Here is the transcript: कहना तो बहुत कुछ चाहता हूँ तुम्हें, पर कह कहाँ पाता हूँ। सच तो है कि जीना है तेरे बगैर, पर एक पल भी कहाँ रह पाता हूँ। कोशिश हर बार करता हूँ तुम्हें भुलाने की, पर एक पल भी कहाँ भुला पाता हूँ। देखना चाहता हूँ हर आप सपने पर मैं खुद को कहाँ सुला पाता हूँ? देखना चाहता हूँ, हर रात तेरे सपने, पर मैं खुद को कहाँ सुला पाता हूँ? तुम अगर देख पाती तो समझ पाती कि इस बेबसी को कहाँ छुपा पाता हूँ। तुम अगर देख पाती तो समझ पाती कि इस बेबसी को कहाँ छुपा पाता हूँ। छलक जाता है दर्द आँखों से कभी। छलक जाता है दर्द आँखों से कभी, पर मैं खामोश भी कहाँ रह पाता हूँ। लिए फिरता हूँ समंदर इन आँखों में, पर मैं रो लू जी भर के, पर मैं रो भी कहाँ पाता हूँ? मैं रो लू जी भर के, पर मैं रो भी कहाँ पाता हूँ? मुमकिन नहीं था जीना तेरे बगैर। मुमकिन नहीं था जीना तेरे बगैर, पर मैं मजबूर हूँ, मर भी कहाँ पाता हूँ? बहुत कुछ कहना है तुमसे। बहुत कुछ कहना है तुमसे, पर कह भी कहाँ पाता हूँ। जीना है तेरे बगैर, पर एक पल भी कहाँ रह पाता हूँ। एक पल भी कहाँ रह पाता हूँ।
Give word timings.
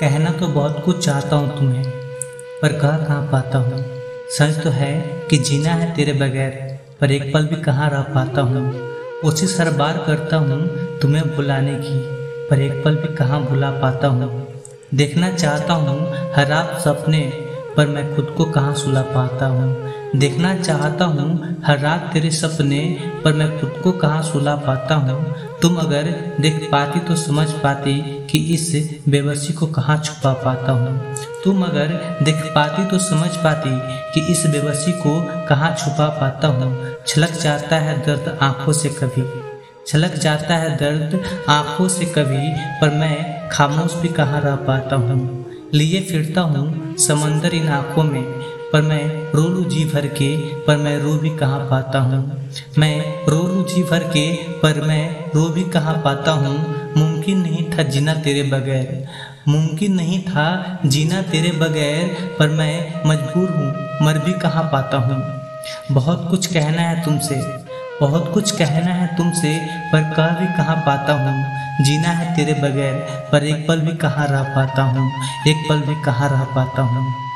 कहना 0.00 0.30
तो 0.30 0.46
बहुत 0.48 0.80
कुछ 0.84 1.04
चाहता 1.04 1.36
हूँ 1.36 1.58
तुम्हें, 1.58 1.82
पर 2.62 2.72
कह 2.72 2.96
कहाँ 2.96 3.22
पाता 3.32 3.58
हूँ। 3.58 3.82
सच 4.30 4.62
तो 4.64 4.70
है 4.70 4.92
कि 5.30 5.38
जीना 5.38 5.70
है 5.70 5.94
तेरे 5.94 6.12
बगैर, 6.12 6.78
पर 7.00 7.10
एक 7.10 7.32
पल 7.34 7.46
भी 7.46 7.56
कहाँ 7.56 7.88
रह 7.90 8.02
पाता 8.14 8.40
हूँ। 8.40 8.62
कोशिश 9.22 9.60
हर 9.60 9.70
बार 9.70 9.98
करता 10.06 10.36
हूँ 10.36 10.60
तुम्हें 10.98 11.24
भुलाने 11.36 11.74
की, 11.74 12.00
पर 12.50 12.60
एक 12.60 12.82
पल 12.84 12.96
भी 12.96 13.14
कहाँ 13.16 13.42
भुला 13.42 13.70
पाता 13.70 14.08
हूँ। 14.08 14.46
देखना 14.94 15.30
चाहता 15.30 15.74
हूँ 15.74 15.98
हर 16.34 16.52
आप 16.52 16.76
सपने 16.78 17.20
पर 17.76 17.86
मैं 17.86 18.16
खुद 18.16 18.34
को 18.38 18.44
कहाँ 18.44 18.74
सुला 18.74 19.02
पाता 19.02 19.46
हूँ? 19.46 19.92
देखना 20.16 20.54
चाहता 20.56 21.04
हूँ, 21.04 21.56
हर 21.64 21.78
रात 21.78 22.10
तेरे 22.12 22.30
सपने, 22.30 22.98
पर 23.24 23.32
मैं 23.32 23.60
खुद 23.60 23.80
को 23.84 23.92
कहाँ 23.92 24.22
सुला 24.22 24.56
पाता 24.56 24.94
हूँ? 24.94 25.34
तुम 25.62 25.76
अगर 25.76 26.02
देख 26.40 26.68
पाती 26.72 27.00
तो 27.00 27.16
समझ 27.16 27.50
पाती 27.50 28.26
कि 28.26 28.38
इस 28.38 28.92
बेबसी 29.08 29.52
को 29.52 29.66
कहाँ 29.66 29.98
छुपा 29.98 30.32
पाता 30.32 30.72
हूँ। 30.72 31.14
तुम 31.44 31.62
अगर 31.64 32.18
देख 32.22 32.52
पाती 32.54 32.84
तो 32.84 32.98
समझ 32.98 33.36
पाती 33.36 33.70
कि 34.14 34.32
इस 34.32 34.46
बेबसी 34.46 34.92
को 34.92 35.46
कहाँ 35.48 35.74
छुपा 35.74 36.08
पाता 36.08 36.48
हूँ। 36.48 36.94
छलक 37.06 37.30
जाता 37.30 37.76
है 37.76 38.06
दर्द 38.06 38.38
आँखों 38.42 38.72
से 38.72 38.88
कभी। 38.88 39.42
छलक 39.86 40.14
जाता 40.14 40.56
है 40.56 40.76
दर्द 40.76 41.20
आँखों 41.48 41.88
से 41.88 42.04
कभी, 42.04 42.52
पर 42.80 42.90
मैं 42.90 43.48
खामोश 43.48 43.94
भी 43.94 44.08
कहाँ 44.08 44.40
रह 44.40 44.56
पाता 44.56 44.96
हूँ। 44.96 45.39
लिए 45.74 46.00
फिरता 46.00 46.40
हूँ 46.40 46.96
समंदर 46.96 47.54
इन 47.54 47.68
आँखों 47.68 48.04
में, 48.04 48.22
पर 48.72 48.82
मैं 48.82 49.32
रो 49.32 49.42
लू 49.42 49.64
जी 49.64 49.84
भर 49.84 50.06
के, 50.06 50.36
पर 50.36 50.76
मैं 50.76 50.98
रो 50.98 51.12
भी 51.12 51.30
कहाँ 51.30 51.70
पाता 51.70 51.98
हूँ? 51.98 52.50
मैं 52.78 53.26
रो 53.28 53.42
लू 53.48 53.62
जी 53.62 53.82
भर 53.82 53.98
के, 53.98 54.32
पर 54.36 54.80
मैं 54.80 55.30
रो 55.34 55.48
भी 55.48 55.62
कहाँ 55.62 55.94
पाता 56.04 56.30
हूँ? 56.30 56.58
मुमकिन 56.96 57.38
नहीं 57.38 57.70
था 57.70 57.82
जीना 57.82 58.14
तेरे 58.14 58.42
बगैर। 58.42 59.06
मुमकिन 59.48 59.94
नहीं 59.94 60.22
था 60.22 60.80
जीना 60.86 61.22
तेरे 61.22 61.50
बगैर, 61.50 62.36
पर 62.38 62.48
मैं 62.48 63.02
मजबूर 63.06 63.50
हूँ, 63.50 63.74
मर 64.02 64.18
भी 64.18 64.32
कहाँ 64.32 64.62
पाता 64.62 64.96
हूँ? 64.96 65.40
बहुत 65.94 66.26
कुछ 66.30 66.46
कहना 66.46 66.82
है 66.82 67.04
तुमसे। 67.04 67.69
बहुत 68.00 68.34
कुछ 68.34 68.50
कहना 68.50 68.90
है 68.90 69.16
तुमसे, 69.16 69.58
पर 69.92 70.02
कह 70.02 70.40
भी 70.40 70.46
कहाँ 70.46 70.76
पाता 70.76 71.12
हूँ। 71.12 71.60
जीना 71.84 72.08
है 72.08 72.36
तेरे 72.36 72.54
बगैर, 72.54 72.94
पर 73.32 73.44
एक 73.44 73.68
पल 73.68 73.80
भी 73.80 73.96
कहाँ 73.96 74.26
रह 74.26 74.42
पाता 74.42 74.82
हूँ। 74.82 75.10
एक 75.48 75.66
पल 75.68 75.80
भी 75.80 76.02
कहाँ 76.02 76.28
रह 76.28 76.44
पाता 76.44 76.82
हूँ। 76.82 77.29